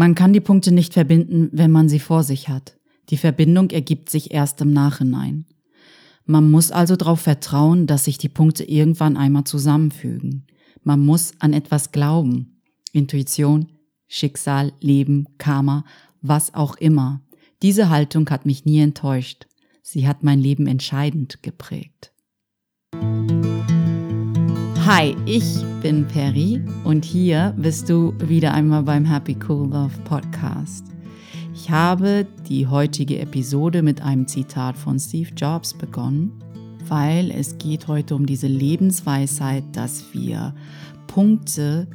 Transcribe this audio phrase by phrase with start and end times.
[0.00, 2.78] Man kann die Punkte nicht verbinden, wenn man sie vor sich hat.
[3.10, 5.44] Die Verbindung ergibt sich erst im Nachhinein.
[6.24, 10.46] Man muss also darauf vertrauen, dass sich die Punkte irgendwann einmal zusammenfügen.
[10.84, 12.62] Man muss an etwas glauben.
[12.94, 13.72] Intuition,
[14.08, 15.84] Schicksal, Leben, Karma,
[16.22, 17.20] was auch immer.
[17.60, 19.48] Diese Haltung hat mich nie enttäuscht.
[19.82, 22.14] Sie hat mein Leben entscheidend geprägt.
[24.92, 25.44] Hi, ich
[25.82, 30.84] bin Peri und hier bist du wieder einmal beim Happy Cool Love Podcast.
[31.54, 36.32] Ich habe die heutige Episode mit einem Zitat von Steve Jobs begonnen,
[36.88, 40.56] weil es geht heute um diese Lebensweisheit, dass wir
[41.06, 41.86] Punkte,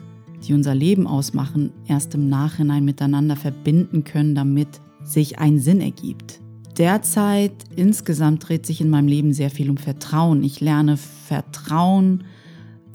[0.48, 4.70] die unser Leben ausmachen, erst im Nachhinein miteinander verbinden können, damit
[5.04, 6.40] sich ein Sinn ergibt.
[6.78, 10.44] Derzeit insgesamt dreht sich in meinem Leben sehr viel um Vertrauen.
[10.44, 12.24] Ich lerne Vertrauen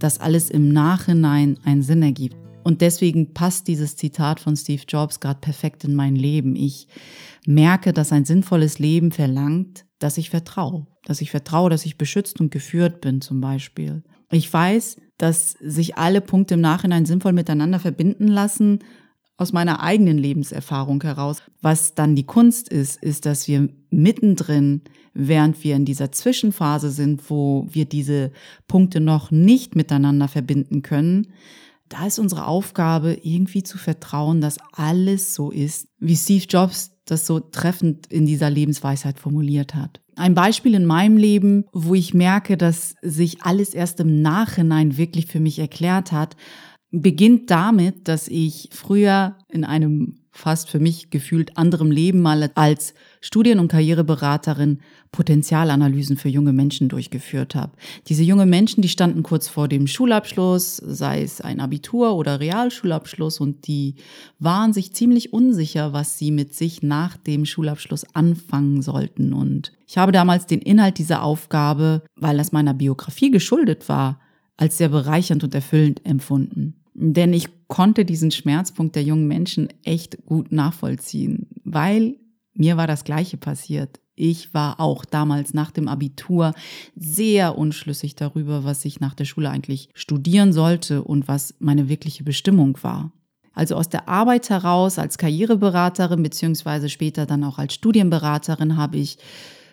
[0.02, 2.36] dass alles im Nachhinein einen Sinn ergibt.
[2.62, 6.56] Und deswegen passt dieses Zitat von Steve Jobs gerade perfekt in mein Leben.
[6.56, 6.88] Ich
[7.46, 10.87] merke, dass ein sinnvolles Leben verlangt, dass ich vertraue.
[11.04, 14.02] Dass ich vertraue, dass ich beschützt und geführt bin zum Beispiel.
[14.30, 18.80] Ich weiß, dass sich alle Punkte im Nachhinein sinnvoll miteinander verbinden lassen
[19.41, 21.43] aus meiner eigenen Lebenserfahrung heraus.
[21.63, 24.83] Was dann die Kunst ist, ist, dass wir mittendrin,
[25.15, 28.33] während wir in dieser Zwischenphase sind, wo wir diese
[28.68, 31.29] Punkte noch nicht miteinander verbinden können,
[31.88, 37.27] da ist unsere Aufgabe, irgendwie zu vertrauen, dass alles so ist, wie Steve Jobs das
[37.27, 40.01] so treffend in dieser Lebensweisheit formuliert hat.
[40.16, 45.27] Ein Beispiel in meinem Leben, wo ich merke, dass sich alles erst im Nachhinein wirklich
[45.27, 46.37] für mich erklärt hat,
[46.91, 52.95] beginnt damit, dass ich früher in einem fast für mich gefühlt anderem Leben mal als
[53.21, 54.80] Studien- und Karriereberaterin
[55.13, 57.73] Potenzialanalysen für junge Menschen durchgeführt habe.
[58.07, 63.41] Diese junge Menschen, die standen kurz vor dem Schulabschluss, sei es ein Abitur oder Realschulabschluss,
[63.41, 63.96] und die
[64.38, 69.33] waren sich ziemlich unsicher, was sie mit sich nach dem Schulabschluss anfangen sollten.
[69.33, 74.21] Und ich habe damals den Inhalt dieser Aufgabe, weil das meiner Biografie geschuldet war,
[74.56, 76.80] als sehr bereichernd und erfüllend empfunden.
[77.03, 82.16] Denn ich konnte diesen Schmerzpunkt der jungen Menschen echt gut nachvollziehen, weil
[82.53, 84.00] mir war das Gleiche passiert.
[84.15, 86.53] Ich war auch damals nach dem Abitur
[86.94, 92.22] sehr unschlüssig darüber, was ich nach der Schule eigentlich studieren sollte und was meine wirkliche
[92.22, 93.12] Bestimmung war.
[93.55, 99.17] Also aus der Arbeit heraus als Karriereberaterin beziehungsweise später dann auch als Studienberaterin habe ich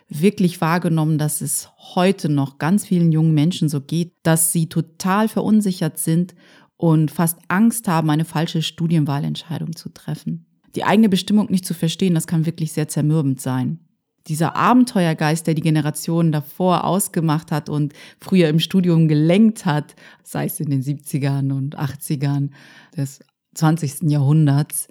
[0.07, 5.27] wirklich wahrgenommen, dass es heute noch ganz vielen jungen Menschen so geht, dass sie total
[5.27, 6.33] verunsichert sind
[6.77, 10.45] und fast Angst haben, eine falsche Studienwahlentscheidung zu treffen.
[10.75, 13.79] Die eigene Bestimmung nicht zu verstehen, das kann wirklich sehr zermürbend sein.
[14.27, 20.45] Dieser Abenteuergeist, der die Generationen davor ausgemacht hat und früher im Studium gelenkt hat, sei
[20.45, 22.49] es in den 70ern und 80ern
[22.95, 23.21] des
[23.55, 24.11] 20.
[24.11, 24.88] Jahrhunderts,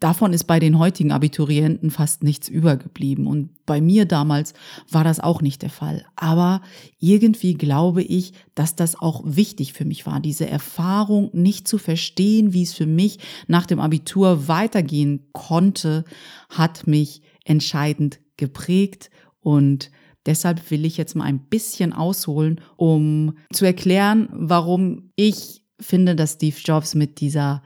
[0.00, 3.26] davon ist bei den heutigen Abiturienten fast nichts übergeblieben.
[3.26, 4.54] Und bei mir damals
[4.90, 6.04] war das auch nicht der Fall.
[6.16, 6.62] Aber
[6.98, 12.52] irgendwie glaube ich, dass das auch wichtig für mich war, diese Erfahrung nicht zu verstehen,
[12.52, 16.04] wie es für mich nach dem Abitur weitergehen konnte,
[16.48, 19.10] hat mich entscheidend geprägt
[19.40, 19.90] und
[20.26, 26.34] Deshalb will ich jetzt mal ein bisschen ausholen, um zu erklären, warum ich finde, dass
[26.34, 27.62] Steve Jobs mit dieser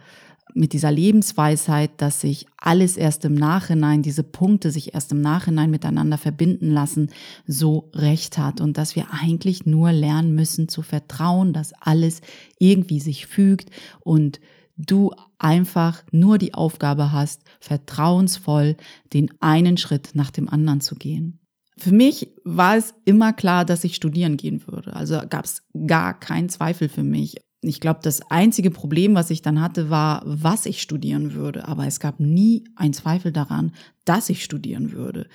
[0.54, 5.70] mit dieser Lebensweisheit, dass sich alles erst im Nachhinein, diese Punkte sich erst im Nachhinein
[5.70, 7.10] miteinander verbinden lassen,
[7.46, 12.20] so recht hat und dass wir eigentlich nur lernen müssen zu vertrauen, dass alles
[12.58, 13.70] irgendwie sich fügt
[14.00, 14.40] und
[14.76, 18.76] du einfach nur die Aufgabe hast, vertrauensvoll
[19.12, 21.38] den einen Schritt nach dem anderen zu gehen.
[21.78, 24.94] Für mich war es immer klar, dass ich studieren gehen würde.
[24.94, 29.40] Also gab es gar keinen Zweifel für mich ich glaube, das einzige Problem, was ich
[29.40, 31.68] dann hatte, war, was ich studieren würde.
[31.68, 33.72] Aber es gab nie ein Zweifel daran,
[34.04, 35.28] dass ich studieren würde.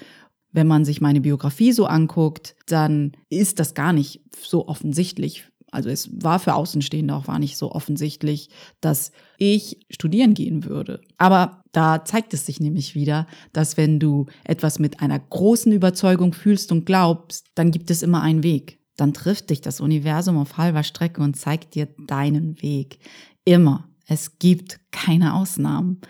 [0.52, 5.46] Wenn man sich meine Biografie so anguckt, dann ist das gar nicht so offensichtlich.
[5.72, 8.50] Also es war für Außenstehende auch war nicht so offensichtlich,
[8.82, 11.02] dass ich studieren gehen würde.
[11.18, 16.34] Aber da zeigt es sich nämlich wieder, dass wenn du etwas mit einer großen Überzeugung
[16.34, 20.58] fühlst und glaubst, dann gibt es immer einen Weg dann trifft dich das Universum auf
[20.58, 23.00] halber Strecke und zeigt dir deinen Weg.
[23.46, 23.88] Immer.
[24.08, 26.02] Es gibt keine Ausnahmen.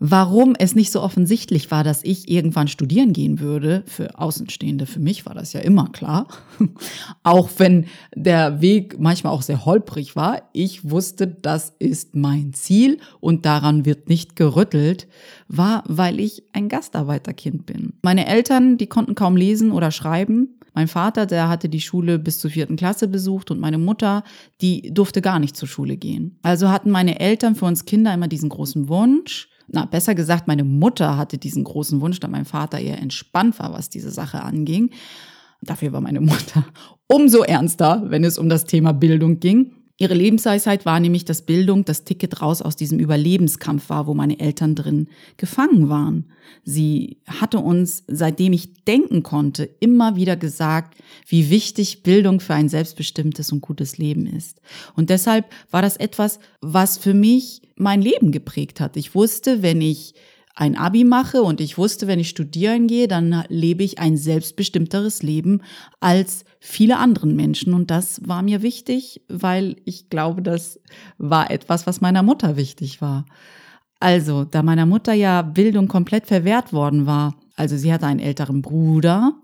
[0.00, 5.00] Warum es nicht so offensichtlich war, dass ich irgendwann studieren gehen würde, für Außenstehende, für
[5.00, 6.28] mich war das ja immer klar.
[7.24, 10.42] auch wenn der Weg manchmal auch sehr holprig war.
[10.52, 15.08] Ich wusste, das ist mein Ziel und daran wird nicht gerüttelt,
[15.48, 17.94] war, weil ich ein Gastarbeiterkind bin.
[18.00, 20.57] Meine Eltern, die konnten kaum lesen oder schreiben.
[20.74, 24.24] Mein Vater, der hatte die Schule bis zur vierten Klasse besucht und meine Mutter,
[24.60, 26.38] die durfte gar nicht zur Schule gehen.
[26.42, 30.64] Also hatten meine Eltern für uns Kinder immer diesen großen Wunsch, na, besser gesagt, meine
[30.64, 34.90] Mutter hatte diesen großen Wunsch, da mein Vater eher entspannt war, was diese Sache anging.
[35.60, 36.64] Dafür war meine Mutter
[37.06, 39.74] umso ernster, wenn es um das Thema Bildung ging.
[40.00, 44.38] Ihre Lebensweisheit war nämlich, dass Bildung das Ticket raus aus diesem Überlebenskampf war, wo meine
[44.38, 46.26] Eltern drin gefangen waren.
[46.62, 50.96] Sie hatte uns, seitdem ich denken konnte, immer wieder gesagt,
[51.26, 54.60] wie wichtig Bildung für ein selbstbestimmtes und gutes Leben ist.
[54.94, 58.96] Und deshalb war das etwas, was für mich mein Leben geprägt hat.
[58.96, 60.14] Ich wusste, wenn ich
[60.58, 65.22] ein Abi mache und ich wusste, wenn ich studieren gehe, dann lebe ich ein selbstbestimmteres
[65.22, 65.62] Leben
[66.00, 67.74] als viele anderen Menschen.
[67.74, 70.80] Und das war mir wichtig, weil ich glaube, das
[71.16, 73.24] war etwas, was meiner Mutter wichtig war.
[74.00, 78.60] Also, da meiner Mutter ja Bildung komplett verwehrt worden war, also sie hatte einen älteren
[78.60, 79.34] Bruder,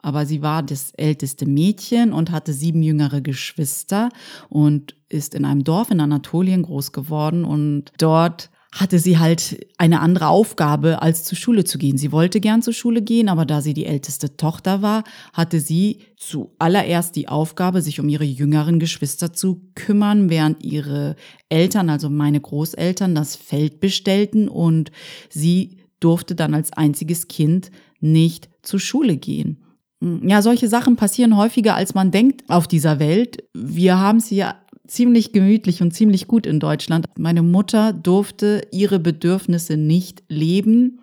[0.00, 4.08] aber sie war das älteste Mädchen und hatte sieben jüngere Geschwister
[4.48, 10.00] und ist in einem Dorf in Anatolien groß geworden und dort hatte sie halt eine
[10.00, 11.98] andere Aufgabe, als zur Schule zu gehen.
[11.98, 15.04] Sie wollte gern zur Schule gehen, aber da sie die älteste Tochter war,
[15.34, 21.16] hatte sie zuallererst die Aufgabe, sich um ihre jüngeren Geschwister zu kümmern, während ihre
[21.50, 24.90] Eltern, also meine Großeltern, das Feld bestellten und
[25.28, 27.70] sie durfte dann als einziges Kind
[28.00, 29.62] nicht zur Schule gehen.
[30.00, 33.44] Ja, solche Sachen passieren häufiger, als man denkt auf dieser Welt.
[33.54, 34.56] Wir haben sie ja
[34.92, 37.06] ziemlich gemütlich und ziemlich gut in Deutschland.
[37.16, 41.00] Meine Mutter durfte ihre Bedürfnisse nicht leben,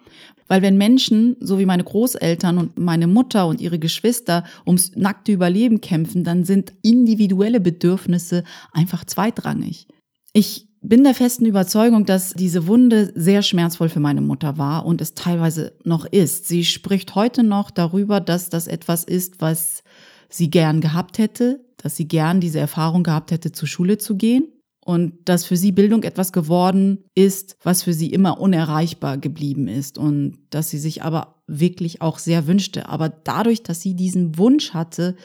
[0.47, 5.31] weil wenn Menschen, so wie meine Großeltern und meine Mutter und ihre Geschwister, ums nackte
[5.31, 8.43] Überleben kämpfen, dann sind individuelle Bedürfnisse
[8.73, 9.87] einfach zweitrangig.
[10.33, 15.01] Ich bin der festen Überzeugung, dass diese Wunde sehr schmerzvoll für meine Mutter war und
[15.01, 16.47] es teilweise noch ist.
[16.47, 19.83] Sie spricht heute noch darüber, dass das etwas ist, was
[20.29, 24.47] sie gern gehabt hätte, dass sie gern diese Erfahrung gehabt hätte, zur Schule zu gehen
[24.89, 29.97] und dass für sie Bildung etwas geworden ist, was für sie immer unerreichbar geblieben ist
[29.97, 32.89] und dass sie sich aber wirklich auch sehr wünschte.
[32.89, 35.15] Aber dadurch, dass sie diesen Wunsch hatte,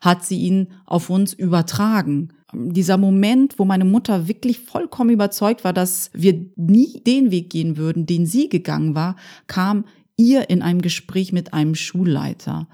[0.00, 2.28] hat sie ihn auf uns übertragen.
[2.52, 7.76] Dieser Moment, wo meine Mutter wirklich vollkommen überzeugt war, dass wir nie den Weg gehen
[7.76, 9.16] würden, den sie gegangen war,
[9.46, 9.84] kam
[10.16, 12.68] ihr in einem Gespräch mit einem Schulleiter.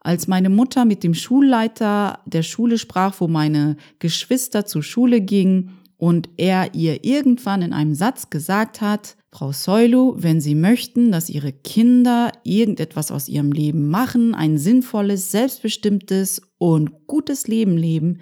[0.00, 5.78] Als meine Mutter mit dem Schulleiter der Schule sprach, wo meine Geschwister zur Schule gingen
[5.98, 11.28] und er ihr irgendwann in einem Satz gesagt hat, Frau Soilu, wenn Sie möchten, dass
[11.28, 18.20] Ihre Kinder irgendetwas aus ihrem Leben machen, ein sinnvolles, selbstbestimmtes und gutes Leben leben,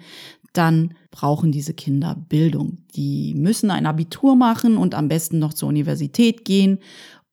[0.53, 2.79] dann brauchen diese Kinder Bildung.
[2.95, 6.79] Die müssen ein Abitur machen und am besten noch zur Universität gehen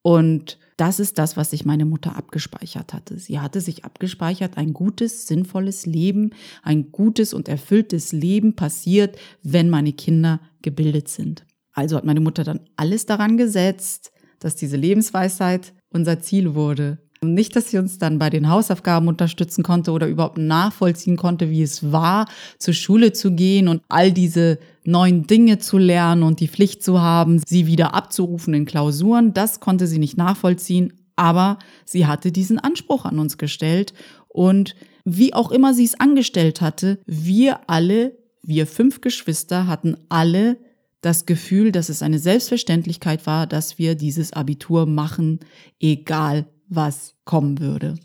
[0.01, 3.17] und das ist das, was sich meine Mutter abgespeichert hatte.
[3.17, 6.29] Sie hatte sich abgespeichert, ein gutes, sinnvolles Leben,
[6.61, 11.45] ein gutes und erfülltes Leben passiert, wenn meine Kinder gebildet sind.
[11.73, 16.99] Also hat meine Mutter dann alles daran gesetzt, dass diese Lebensweisheit unser Ziel wurde.
[17.21, 21.63] Nicht, dass sie uns dann bei den Hausaufgaben unterstützen konnte oder überhaupt nachvollziehen konnte, wie
[21.63, 22.27] es war,
[22.59, 27.01] zur Schule zu gehen und all diese neuen Dinge zu lernen und die Pflicht zu
[27.01, 29.33] haben, sie wieder abzurufen in Klausuren.
[29.33, 33.93] Das konnte sie nicht nachvollziehen, aber sie hatte diesen Anspruch an uns gestellt
[34.27, 40.57] und wie auch immer sie es angestellt hatte, wir alle, wir fünf Geschwister hatten alle
[41.01, 45.39] das Gefühl, dass es eine Selbstverständlichkeit war, dass wir dieses Abitur machen,
[45.79, 47.95] egal was kommen würde.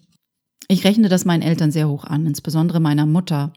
[0.68, 3.52] Ich rechne das meinen Eltern sehr hoch an, insbesondere meiner Mutter.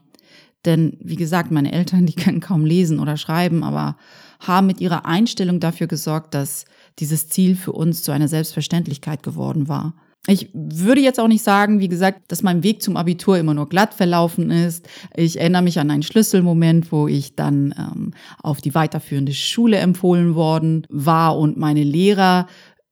[0.64, 3.96] Denn, wie gesagt, meine Eltern, die können kaum lesen oder schreiben, aber
[4.40, 6.64] haben mit ihrer Einstellung dafür gesorgt, dass
[6.98, 9.94] dieses Ziel für uns zu einer Selbstverständlichkeit geworden war.
[10.28, 13.68] Ich würde jetzt auch nicht sagen, wie gesagt, dass mein Weg zum Abitur immer nur
[13.68, 14.88] glatt verlaufen ist.
[15.14, 20.34] Ich erinnere mich an einen Schlüsselmoment, wo ich dann ähm, auf die weiterführende Schule empfohlen
[20.34, 22.48] worden war und meine Lehrer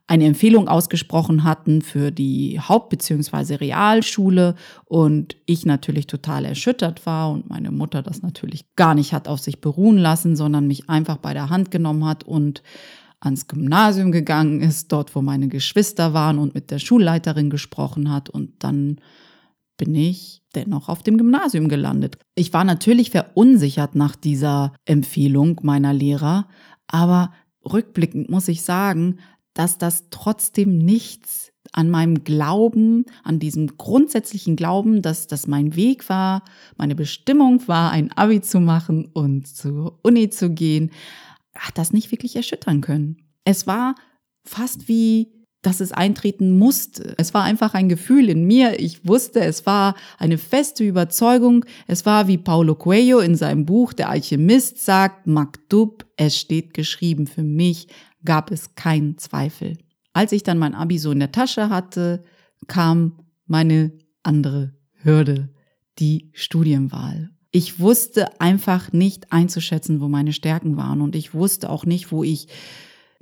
[0.06, 3.54] eine Empfehlung ausgesprochen hatten für die Haupt- bzw.
[3.54, 9.28] Realschule und ich natürlich total erschüttert war und meine Mutter das natürlich gar nicht hat
[9.28, 12.62] auf sich beruhen lassen, sondern mich einfach bei der Hand genommen hat und
[13.20, 18.28] ans Gymnasium gegangen ist, dort wo meine Geschwister waren und mit der Schulleiterin gesprochen hat
[18.28, 19.00] und dann
[19.76, 22.18] bin ich dennoch auf dem Gymnasium gelandet.
[22.34, 26.46] Ich war natürlich verunsichert nach dieser Empfehlung meiner Lehrer,
[26.86, 27.32] aber
[27.64, 29.18] rückblickend muss ich sagen,
[29.54, 36.08] dass das trotzdem nichts an meinem Glauben, an diesem grundsätzlichen Glauben, dass das mein Weg
[36.08, 36.44] war,
[36.76, 40.90] meine Bestimmung war, ein Abi zu machen und zur Uni zu gehen,
[41.54, 43.16] hat das nicht wirklich erschüttern können.
[43.44, 43.94] Es war
[44.44, 45.32] fast wie,
[45.62, 47.14] dass es eintreten musste.
[47.16, 48.78] Es war einfach ein Gefühl in mir.
[48.78, 51.64] Ich wusste, es war eine feste Überzeugung.
[51.86, 57.26] Es war, wie Paulo Coelho in seinem Buch Der Alchemist sagt, Maktub, es steht geschrieben
[57.26, 57.88] für mich,
[58.24, 59.78] gab es keinen Zweifel.
[60.12, 62.24] Als ich dann mein Abi so in der Tasche hatte,
[62.66, 65.50] kam meine andere Hürde,
[65.98, 67.30] die Studienwahl.
[67.50, 72.24] Ich wusste einfach nicht einzuschätzen, wo meine Stärken waren und ich wusste auch nicht, wo
[72.24, 72.48] ich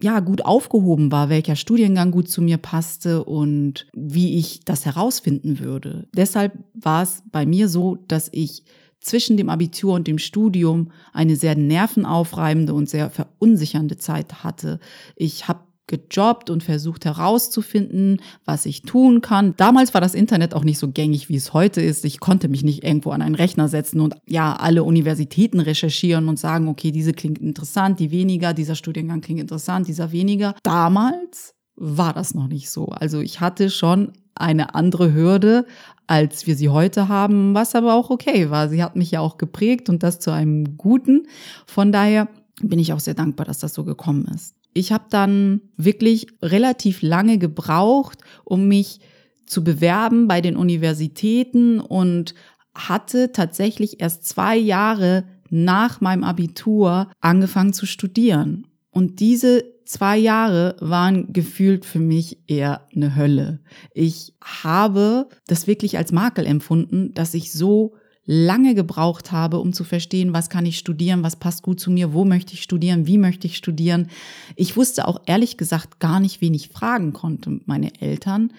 [0.01, 5.59] ja gut aufgehoben war, welcher Studiengang gut zu mir passte und wie ich das herausfinden
[5.59, 6.09] würde.
[6.15, 8.65] Deshalb war es bei mir so, dass ich
[9.03, 14.81] zwischen dem Abitur und dem Studium eine sehr nervenaufreibende und sehr verunsichernde Zeit hatte.
[15.17, 19.55] Ich habe gejobbt und versucht herauszufinden, was ich tun kann.
[19.57, 22.05] Damals war das Internet auch nicht so gängig, wie es heute ist.
[22.05, 26.39] Ich konnte mich nicht irgendwo an einen Rechner setzen und ja, alle Universitäten recherchieren und
[26.39, 30.55] sagen, okay, diese klingt interessant, die weniger, dieser Studiengang klingt interessant, dieser weniger.
[30.63, 32.87] Damals war das noch nicht so.
[32.87, 35.67] Also ich hatte schon eine andere Hürde,
[36.07, 38.69] als wir sie heute haben, was aber auch okay war.
[38.69, 41.27] Sie hat mich ja auch geprägt und das zu einem Guten.
[41.67, 42.29] Von daher
[42.61, 44.55] bin ich auch sehr dankbar, dass das so gekommen ist.
[44.75, 49.01] Ich habe dann wirklich relativ lange gebraucht, um mich
[49.47, 52.35] zu bewerben bei den Universitäten und
[52.75, 58.67] hatte tatsächlich erst zwei Jahre nach meinem Abitur angefangen zu studieren.
[58.91, 63.61] Und diese zwei Jahre waren gefühlt für mich eher eine Hölle.
[63.95, 69.85] Ich habe das wirklich als Makel empfunden, dass ich so lange gebraucht habe, um zu
[69.85, 73.19] verstehen, was kann ich studieren, was passt gut zu mir, wo möchte ich studieren, wie
[73.19, 74.09] möchte ich studieren.
[74.55, 77.61] Ich wusste auch ehrlich gesagt gar nicht, wen ich fragen konnte.
[77.67, 78.53] Meine Eltern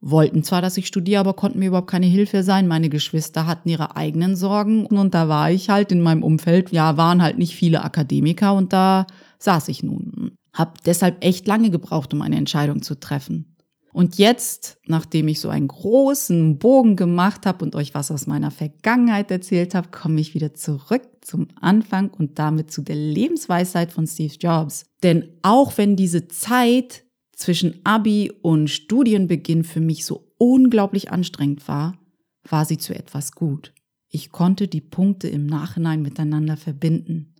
[0.00, 2.66] wollten zwar, dass ich studiere, aber konnten mir überhaupt keine Hilfe sein.
[2.66, 6.96] Meine Geschwister hatten ihre eigenen Sorgen und da war ich halt in meinem Umfeld, ja,
[6.96, 9.06] waren halt nicht viele Akademiker und da
[9.38, 10.32] saß ich nun.
[10.52, 13.56] Hab deshalb echt lange gebraucht, um eine Entscheidung zu treffen.
[13.92, 18.50] Und jetzt, nachdem ich so einen großen Bogen gemacht habe und euch was aus meiner
[18.50, 24.06] Vergangenheit erzählt habe, komme ich wieder zurück zum Anfang und damit zu der Lebensweisheit von
[24.06, 24.84] Steve Jobs.
[25.02, 31.98] Denn auch wenn diese Zeit zwischen Abi und Studienbeginn für mich so unglaublich anstrengend war,
[32.48, 33.72] war sie zu etwas gut.
[34.08, 37.34] Ich konnte die Punkte im Nachhinein miteinander verbinden.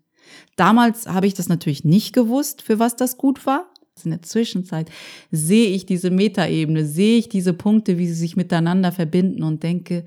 [0.57, 3.67] Damals habe ich das natürlich nicht gewusst, für was das gut war.
[4.03, 4.91] In der Zwischenzeit
[5.31, 10.07] sehe ich diese Metaebene, sehe ich diese Punkte, wie sie sich miteinander verbinden und denke,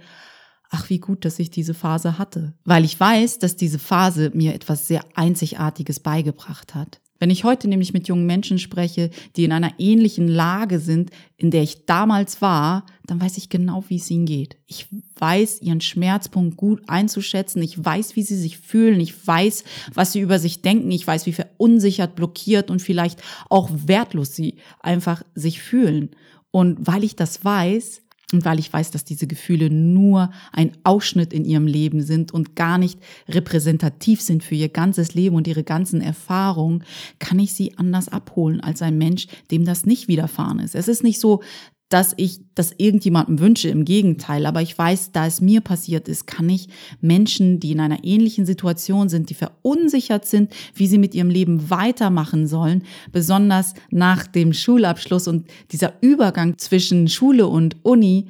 [0.72, 2.53] ach, wie gut, dass ich diese Phase hatte.
[2.65, 7.00] Weil ich weiß, dass diese Phase mir etwas sehr Einzigartiges beigebracht hat.
[7.24, 11.51] Wenn ich heute nämlich mit jungen Menschen spreche, die in einer ähnlichen Lage sind, in
[11.51, 14.58] der ich damals war, dann weiß ich genau, wie es ihnen geht.
[14.68, 14.88] Ich
[15.20, 17.63] weiß ihren Schmerzpunkt gut einzuschätzen.
[17.63, 19.00] Ich weiß, wie sie sich fühlen.
[19.00, 19.63] Ich weiß,
[19.94, 20.92] was sie über sich denken.
[20.92, 26.10] Ich weiß, wie verunsichert, blockiert und vielleicht auch wertlos sie einfach sich fühlen.
[26.51, 28.01] Und weil ich das weiß,
[28.34, 32.56] und weil ich weiß, dass diese Gefühle nur ein Ausschnitt in ihrem Leben sind und
[32.56, 33.00] gar nicht
[33.30, 36.84] repräsentativ sind für ihr ganzes Leben und ihre ganzen Erfahrungen,
[37.20, 40.75] kann ich sie anders abholen als ein Mensch, dem das nicht widerfahren ist.
[40.75, 41.42] Es ist nicht so,
[41.94, 44.48] dass ich das irgendjemandem wünsche, im Gegenteil.
[44.48, 46.68] Aber ich weiß, da es mir passiert ist, kann ich
[47.02, 51.70] Menschen, die in einer ähnlichen Situation sind, die verunsichert sind, wie sie mit ihrem Leben
[51.70, 52.82] weitermachen sollen,
[53.12, 58.26] besonders nach dem Schulabschluss und dieser Übergang zwischen Schule und Uni,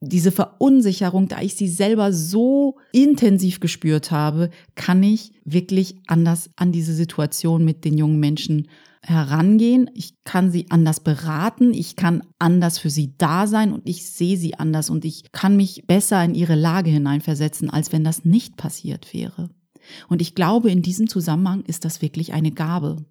[0.00, 6.70] diese Verunsicherung, da ich sie selber so intensiv gespürt habe, kann ich wirklich anders an
[6.70, 8.68] diese Situation mit den jungen Menschen
[9.02, 14.10] herangehen, ich kann sie anders beraten, ich kann anders für sie da sein und ich
[14.10, 18.24] sehe sie anders und ich kann mich besser in ihre Lage hineinversetzen, als wenn das
[18.24, 19.50] nicht passiert wäre.
[20.08, 23.04] Und ich glaube, in diesem Zusammenhang ist das wirklich eine Gabe.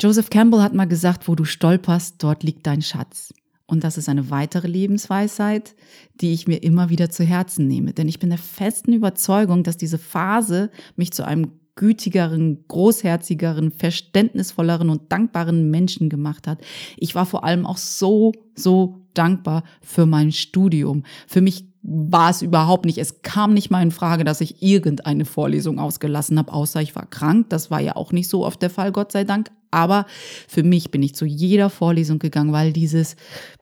[0.00, 3.34] Joseph Campbell hat mal gesagt, wo du stolperst, dort liegt dein Schatz.
[3.66, 5.76] Und das ist eine weitere Lebensweisheit,
[6.20, 7.92] die ich mir immer wieder zu Herzen nehme.
[7.92, 14.90] Denn ich bin der festen Überzeugung, dass diese Phase mich zu einem gütigeren, großherzigeren, verständnisvolleren
[14.90, 16.58] und dankbaren Menschen gemacht hat.
[16.98, 21.04] Ich war vor allem auch so, so dankbar für mein Studium.
[21.26, 22.98] Für mich war es überhaupt nicht.
[22.98, 27.06] Es kam nicht mal in Frage, dass ich irgendeine Vorlesung ausgelassen habe, außer ich war
[27.06, 27.48] krank.
[27.48, 29.50] Das war ja auch nicht so oft der Fall, Gott sei Dank.
[29.70, 30.04] Aber
[30.48, 33.16] für mich bin ich zu jeder Vorlesung gegangen, weil dieses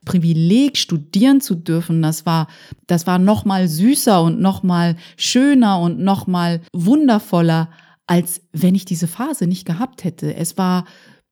[0.05, 2.49] Privileg, studieren zu dürfen, das war,
[2.89, 7.69] das war noch mal süßer und noch mal schöner und noch mal wundervoller
[8.09, 10.35] als wenn ich diese Phase nicht gehabt hätte.
[10.35, 10.87] Es war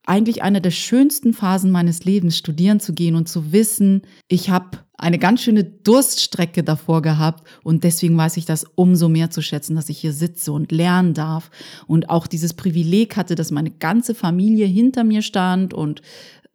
[0.05, 4.77] eigentlich eine der schönsten Phasen meines Lebens, studieren zu gehen und zu wissen, ich habe
[4.97, 9.75] eine ganz schöne Durststrecke davor gehabt und deswegen weiß ich das umso mehr zu schätzen,
[9.75, 11.51] dass ich hier sitze und lernen darf
[11.87, 16.01] und auch dieses Privileg hatte, dass meine ganze Familie hinter mir stand und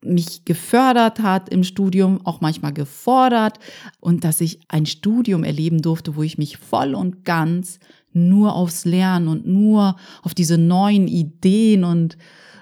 [0.05, 3.59] mich gefördert hat im Studium, auch manchmal gefordert
[4.01, 7.79] und dass ich ein Studium erleben durfte, wo ich mich voll und ganz
[8.13, 12.17] nur aufs Lernen und nur auf diese neuen Ideen und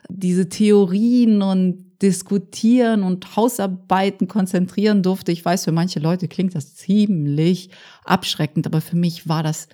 [0.09, 5.33] diese Theorien und Diskutieren und Hausarbeiten konzentrieren durfte.
[5.33, 7.69] Ich weiß, für manche Leute klingt das ziemlich
[8.05, 9.69] abschreckend, aber für mich war das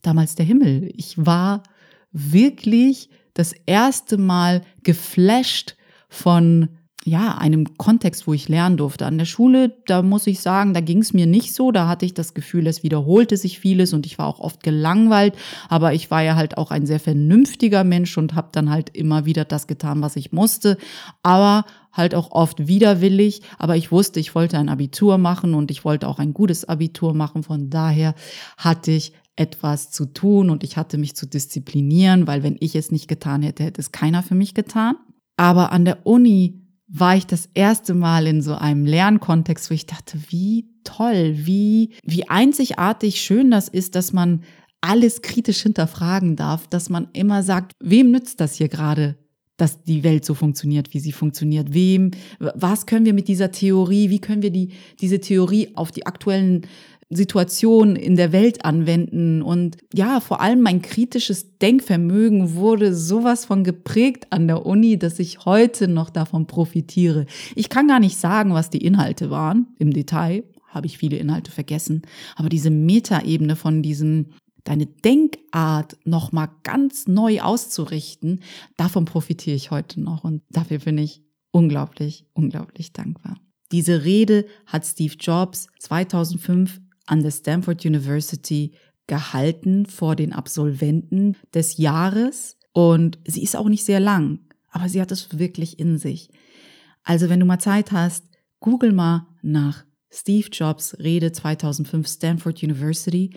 [0.00, 0.88] damals der Himmel.
[0.94, 1.64] Ich war
[2.12, 5.74] wirklich das erste Mal geflasht
[6.08, 6.68] von
[7.06, 9.04] ja, einem Kontext, wo ich lernen durfte.
[9.04, 11.70] An der Schule, da muss ich sagen, da ging es mir nicht so.
[11.70, 15.34] Da hatte ich das Gefühl, es wiederholte sich vieles und ich war auch oft gelangweilt.
[15.68, 19.26] Aber ich war ja halt auch ein sehr vernünftiger Mensch und habe dann halt immer
[19.26, 20.78] wieder das getan, was ich musste.
[21.22, 23.42] Aber halt auch oft widerwillig.
[23.58, 27.12] Aber ich wusste, ich wollte ein Abitur machen und ich wollte auch ein gutes Abitur
[27.12, 27.42] machen.
[27.42, 28.14] Von daher
[28.56, 32.90] hatte ich etwas zu tun und ich hatte mich zu disziplinieren, weil wenn ich es
[32.90, 34.96] nicht getan hätte, hätte es keiner für mich getan.
[35.36, 36.63] Aber an der Uni
[36.96, 41.90] war ich das erste Mal in so einem Lernkontext, wo ich dachte, wie toll, wie,
[42.04, 44.44] wie einzigartig schön das ist, dass man
[44.80, 49.16] alles kritisch hinterfragen darf, dass man immer sagt, wem nützt das hier gerade,
[49.56, 51.74] dass die Welt so funktioniert, wie sie funktioniert?
[51.74, 54.70] Wem, was können wir mit dieser Theorie, wie können wir die,
[55.00, 56.66] diese Theorie auf die aktuellen
[57.10, 59.42] Situationen in der Welt anwenden.
[59.42, 65.18] Und ja, vor allem mein kritisches Denkvermögen wurde sowas von geprägt an der Uni, dass
[65.18, 67.26] ich heute noch davon profitiere.
[67.54, 70.44] Ich kann gar nicht sagen, was die Inhalte waren im Detail.
[70.68, 72.02] Habe ich viele Inhalte vergessen.
[72.36, 74.26] Aber diese Metaebene von diesem
[74.64, 78.40] deine Denkart nochmal ganz neu auszurichten,
[78.76, 80.24] davon profitiere ich heute noch.
[80.24, 83.36] Und dafür bin ich unglaublich, unglaublich dankbar.
[83.72, 88.72] Diese Rede hat Steve Jobs 2005 an der Stanford University
[89.06, 95.00] gehalten vor den Absolventen des Jahres und sie ist auch nicht sehr lang, aber sie
[95.00, 96.30] hat es wirklich in sich.
[97.02, 98.24] Also wenn du mal Zeit hast,
[98.60, 103.34] google mal nach Steve Jobs Rede 2005 Stanford University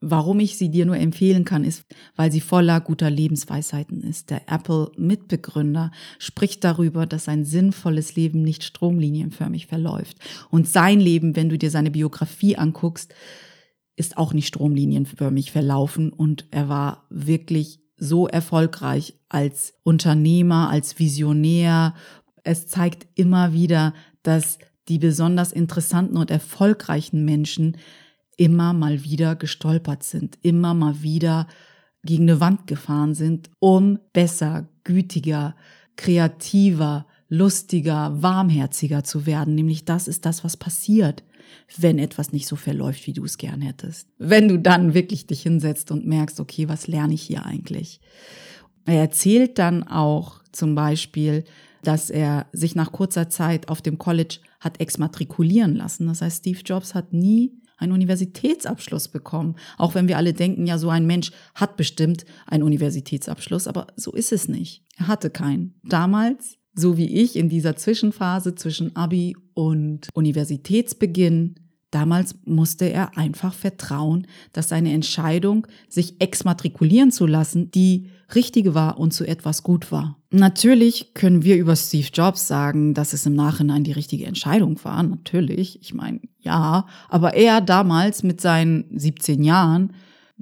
[0.00, 1.84] Warum ich sie dir nur empfehlen kann, ist,
[2.16, 4.28] weil sie voller guter Lebensweisheiten ist.
[4.28, 10.18] Der Apple-Mitbegründer spricht darüber, dass ein sinnvolles Leben nicht stromlinienförmig verläuft.
[10.50, 13.14] Und sein Leben, wenn du dir seine Biografie anguckst,
[13.96, 16.12] ist auch nicht stromlinienförmig verlaufen.
[16.12, 21.94] Und er war wirklich so erfolgreich als Unternehmer, als Visionär.
[22.44, 27.78] Es zeigt immer wieder, dass die besonders interessanten und erfolgreichen Menschen
[28.36, 31.46] immer mal wieder gestolpert sind, immer mal wieder
[32.02, 35.56] gegen eine Wand gefahren sind, um besser, gütiger,
[35.96, 39.54] kreativer, lustiger, warmherziger zu werden.
[39.54, 41.24] Nämlich das ist das, was passiert,
[41.76, 44.08] wenn etwas nicht so verläuft, wie du es gern hättest.
[44.18, 48.00] Wenn du dann wirklich dich hinsetzt und merkst, okay, was lerne ich hier eigentlich?
[48.84, 51.44] Er erzählt dann auch zum Beispiel,
[51.82, 56.06] dass er sich nach kurzer Zeit auf dem College hat exmatrikulieren lassen.
[56.06, 59.56] Das heißt, Steve Jobs hat nie einen Universitätsabschluss bekommen.
[59.78, 64.12] Auch wenn wir alle denken, ja, so ein Mensch hat bestimmt einen Universitätsabschluss, aber so
[64.12, 64.82] ist es nicht.
[64.96, 65.74] Er hatte keinen.
[65.84, 71.65] Damals, so wie ich in dieser Zwischenphase zwischen Abi und Universitätsbeginn,
[71.96, 78.98] Damals musste er einfach vertrauen, dass seine Entscheidung, sich exmatrikulieren zu lassen, die richtige war
[78.98, 80.18] und zu etwas gut war.
[80.28, 85.02] Natürlich können wir über Steve Jobs sagen, dass es im Nachhinein die richtige Entscheidung war.
[85.02, 85.80] Natürlich.
[85.80, 86.86] Ich meine, ja.
[87.08, 89.94] Aber er damals mit seinen 17 Jahren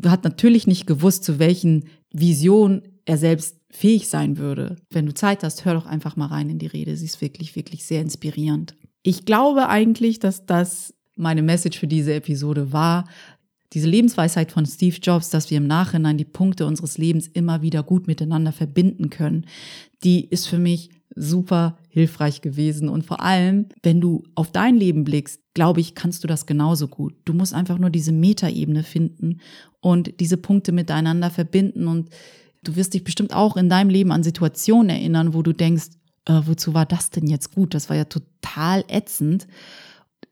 [0.05, 4.75] hat natürlich nicht gewusst, zu welchen Visionen er selbst fähig sein würde.
[4.91, 6.97] Wenn du Zeit hast, hör doch einfach mal rein in die Rede.
[6.97, 8.75] Sie ist wirklich, wirklich sehr inspirierend.
[9.05, 13.05] Ich glaube eigentlich, dass das meine Message für diese Episode war,
[13.73, 17.83] diese Lebensweisheit von Steve Jobs, dass wir im Nachhinein die Punkte unseres Lebens immer wieder
[17.83, 19.47] gut miteinander verbinden können,
[20.05, 22.89] die ist für mich super hilfreich gewesen.
[22.89, 26.89] Und vor allem, wenn du auf dein Leben blickst, glaube ich, kannst du das genauso
[26.89, 27.15] gut.
[27.25, 29.41] Du musst einfach nur diese Metaebene finden
[29.81, 31.87] und diese Punkte miteinander verbinden.
[31.89, 32.11] Und
[32.63, 35.91] du wirst dich bestimmt auch in deinem Leben an Situationen erinnern, wo du denkst,
[36.27, 37.75] äh, wozu war das denn jetzt gut?
[37.75, 39.47] Das war ja total ätzend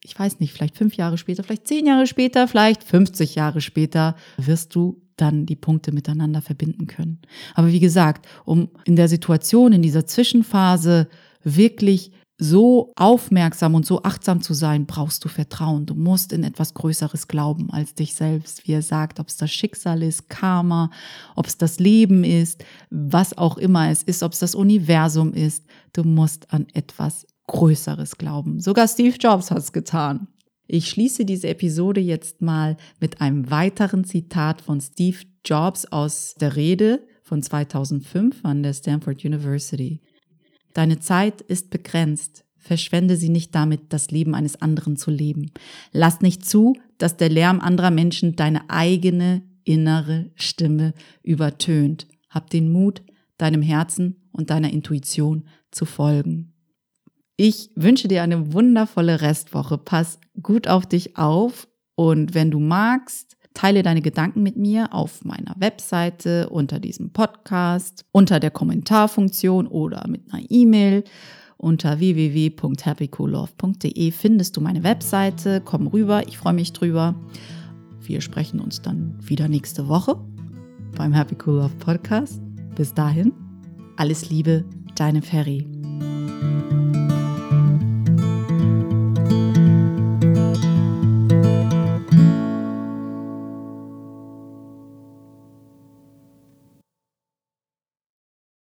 [0.05, 4.17] ich weiß nicht, vielleicht fünf Jahre später, vielleicht zehn Jahre später, vielleicht 50 Jahre später,
[4.37, 7.21] wirst du dann die Punkte miteinander verbinden können.
[7.55, 11.09] Aber wie gesagt, um in der Situation, in dieser Zwischenphase
[11.45, 15.87] wirklich so aufmerksam und so achtsam zu sein, brauchst du Vertrauen.
[15.87, 18.67] Du musst in etwas Größeres glauben als dich selbst.
[18.67, 20.91] Wie er sagt, ob es das Schicksal ist, Karma,
[21.37, 25.65] ob es das Leben ist, was auch immer es ist, ob es das Universum ist.
[25.93, 28.61] Du musst an etwas Größeres glauben.
[28.61, 30.29] Sogar Steve Jobs hat es getan.
[30.67, 36.57] Ich schließe diese Episode jetzt mal mit einem weiteren Zitat von Steve Jobs aus der
[36.57, 40.01] Rede von 2005 an der Stanford University.
[40.73, 42.45] Deine Zeit ist begrenzt.
[42.57, 45.51] Verschwende sie nicht damit, das Leben eines anderen zu leben.
[45.91, 52.07] Lass nicht zu, dass der Lärm anderer Menschen deine eigene innere Stimme übertönt.
[52.31, 53.03] Hab den Mut,
[53.37, 56.52] deinem Herzen und deiner Intuition zu folgen.
[57.45, 59.77] Ich wünsche dir eine wundervolle Restwoche.
[59.77, 65.25] Pass gut auf dich auf und wenn du magst, teile deine Gedanken mit mir auf
[65.25, 71.03] meiner Webseite, unter diesem Podcast, unter der Kommentarfunktion oder mit einer E-Mail.
[71.57, 75.61] Unter www.happycoollove.de findest du meine Webseite.
[75.65, 77.17] Komm rüber, ich freue mich drüber.
[78.03, 80.15] Wir sprechen uns dann wieder nächste Woche
[80.97, 82.41] beim Happy Cool Love Podcast.
[82.77, 83.33] Bis dahin,
[83.97, 85.82] alles Liebe, deine Ferry.